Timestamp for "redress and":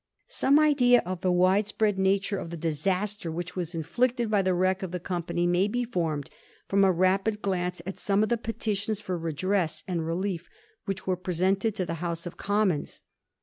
9.15-10.03